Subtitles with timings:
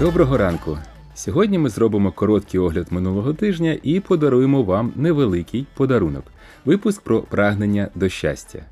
[0.00, 0.78] Доброго ранку!
[1.14, 6.24] Сьогодні ми зробимо короткий огляд минулого тижня і подаруємо вам невеликий подарунок
[6.64, 8.64] випуск про прагнення до щастя.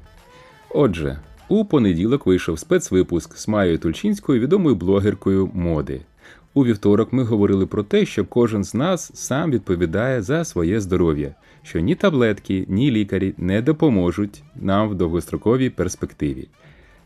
[0.71, 1.19] Отже,
[1.49, 6.01] у понеділок вийшов спецвипуск з Майою Тульчинською, відомою блогеркою моди.
[6.55, 11.35] У вівторок ми говорили про те, що кожен з нас сам відповідає за своє здоров'я,
[11.63, 16.49] що ні таблетки, ні лікарі не допоможуть нам в довгостроковій перспективі.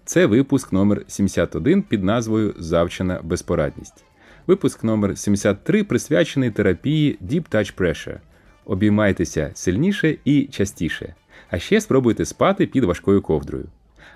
[0.04, 4.04] Це випуск номер 71 під назвою Завчена безпорадність.
[4.46, 8.16] Випуск номер 73 присвячений терапії Deep Touch Pressure.
[8.64, 11.14] Обіймайтеся сильніше і частіше.
[11.50, 13.64] А ще спробуйте спати під важкою ковдрою.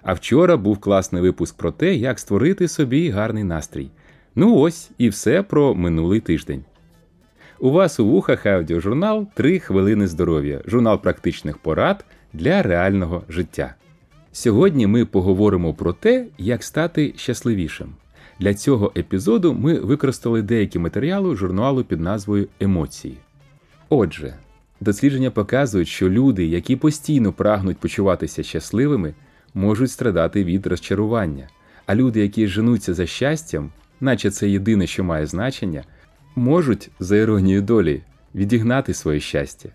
[0.03, 3.91] А вчора був класний випуск про те, як створити собі гарний настрій.
[4.35, 6.65] Ну ось і все про минулий тиждень.
[7.59, 13.75] У вас у вухах аудіожурнал «3 хвилини здоров'я, журнал практичних порад для реального життя.
[14.33, 17.95] Сьогодні ми поговоримо про те, як стати щасливішим.
[18.41, 23.17] Для цього епізоду ми використали деякі матеріали журналу під назвою Емоції.
[23.89, 24.35] Отже,
[24.81, 29.15] дослідження показують, що люди, які постійно прагнуть почуватися щасливими,
[29.55, 31.49] можуть страдати від розчарування,
[31.87, 33.71] а люди, які женуться за щастям,
[34.01, 35.85] наче це єдине, що має значення,
[36.35, 38.03] можуть, за іронією долі,
[38.35, 39.69] відігнати своє щастя.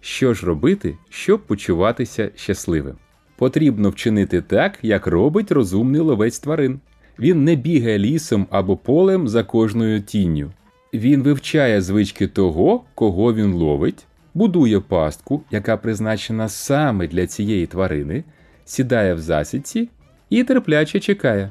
[0.00, 2.94] Що ж робити, щоб почуватися щасливим?
[3.36, 6.80] Потрібно вчинити так, як робить розумний ловець тварин.
[7.22, 10.50] Він не бігає лісом або полем за кожною тінню.
[10.94, 18.24] Він вивчає звички того, кого він ловить, будує пастку, яка призначена саме для цієї тварини,
[18.64, 19.88] сідає в засідці
[20.30, 21.50] і терпляче чекає.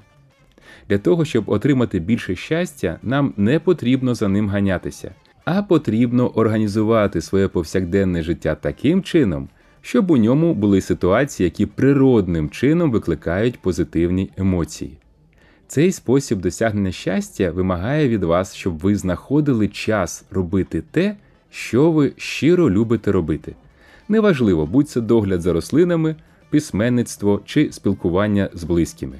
[0.90, 5.12] Для того, щоб отримати більше щастя, нам не потрібно за ним ганятися,
[5.46, 9.50] а потрібно організувати своє повсякденне життя таким чином,
[9.82, 14.98] щоб у ньому були ситуації, які природним чином викликають позитивні емоції.
[15.72, 21.16] Цей спосіб досягнення щастя вимагає від вас, щоб ви знаходили час робити те,
[21.50, 23.56] що ви щиро любите робити.
[24.10, 26.16] Неважливо, будь це догляд за рослинами,
[26.50, 29.16] письменництво чи спілкування з близькими.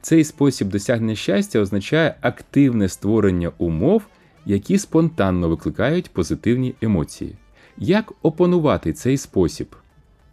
[0.00, 4.02] Цей спосіб досягнення щастя означає активне створення умов,
[4.46, 7.34] які спонтанно викликають позитивні емоції.
[7.78, 9.76] Як опанувати цей спосіб?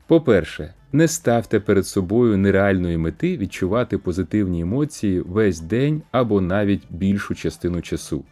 [0.08, 7.36] По-перше, не ставте перед собою нереальної мети відчувати позитивні емоції весь день або навіть більшу
[7.36, 8.24] частину часу.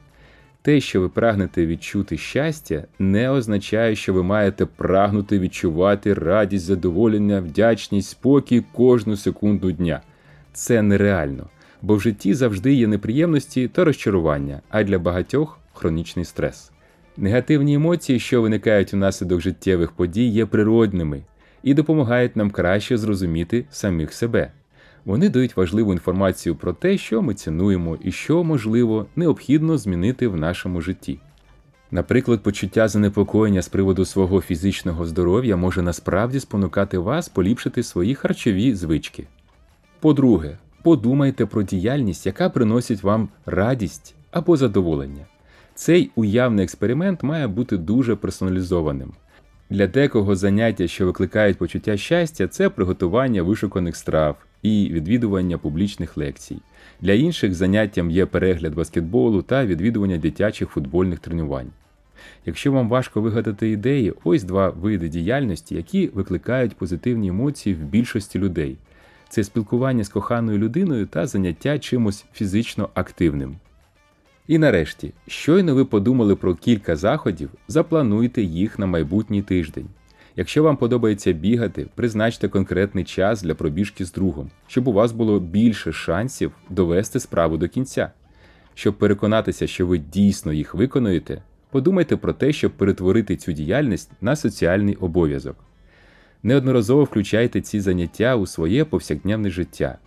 [0.61, 7.39] Те, що ви прагнете відчути щастя, не означає, що ви маєте прагнути відчувати радість, задоволення,
[7.39, 10.01] вдячність, спокій кожну секунду дня.
[10.53, 11.49] Це нереально,
[11.81, 16.71] бо в житті завжди є неприємності та розчарування, а для багатьох хронічний стрес.
[17.17, 21.23] Негативні емоції, що виникають внаслідок життєвих подій, є природними
[21.63, 24.51] і допомагають нам краще зрозуміти самих себе.
[25.05, 30.35] Вони дають важливу інформацію про те, що ми цінуємо і що, можливо, необхідно змінити в
[30.35, 31.19] нашому житті.
[31.91, 38.75] Наприклад, почуття занепокоєння з приводу свого фізичного здоров'я може насправді спонукати вас поліпшити свої харчові
[38.75, 39.27] звички.
[39.99, 45.25] По-друге, подумайте про діяльність, яка приносить вам радість або задоволення.
[45.75, 49.11] Цей уявний експеримент має бути дуже персоналізованим.
[49.71, 56.57] Для декого заняття, що викликають почуття щастя, це приготування вишуканих страв і відвідування публічних лекцій.
[57.01, 61.67] Для інших заняттям є перегляд баскетболу та відвідування дитячих футбольних тренувань.
[62.45, 68.39] Якщо вам важко вигадати ідеї, ось два види діяльності, які викликають позитивні емоції в більшості
[68.39, 68.77] людей:
[69.29, 73.55] це спілкування з коханою людиною та заняття чимось фізично активним.
[74.47, 79.87] І нарешті, щойно ви подумали про кілька заходів, заплануйте їх на майбутній тиждень.
[80.35, 85.39] Якщо вам подобається бігати, призначте конкретний час для пробіжки з другом, щоб у вас було
[85.39, 88.11] більше шансів довести справу до кінця.
[88.73, 91.41] Щоб переконатися, що ви дійсно їх виконуєте,
[91.71, 95.55] подумайте про те, щоб перетворити цю діяльність на соціальний обов'язок.
[96.43, 99.97] Неодноразово включайте ці заняття у своє повсякденне життя.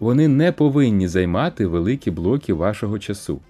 [0.00, 3.40] Вони не повинні займати великі блоки вашого часу.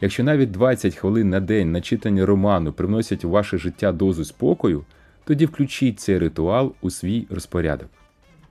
[0.00, 4.84] Якщо навіть 20 хвилин на день на читання роману приносять у ваше життя дозу спокою,
[5.24, 7.88] тоді включіть цей ритуал у свій розпорядок.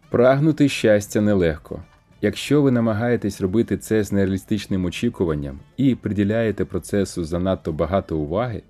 [0.09, 1.83] Прагнути щастя нелегко.
[2.21, 8.61] Якщо ви намагаєтесь робити це з нереалістичним очікуванням і приділяєте процесу занадто багато уваги,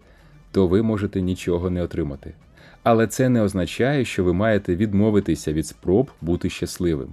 [0.51, 2.33] то ви можете нічого не отримати.
[2.83, 7.09] Але це не означає, що ви маєте відмовитися від спроб бути щасливим.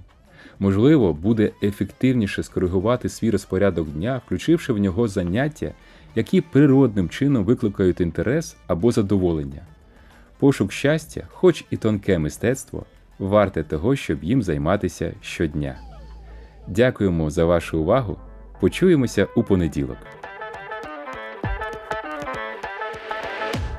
[0.59, 5.71] Можливо, буде ефективніше скоригувати свій розпорядок дня, включивши в нього заняття,
[6.15, 9.61] які природним чином викликають інтерес або задоволення.
[10.39, 12.85] Пошук щастя, хоч і тонке мистецтво,
[13.19, 15.75] варте того, щоб їм займатися щодня.
[16.67, 18.17] Дякуємо за вашу увагу.
[18.59, 19.97] Почуємося у понеділок.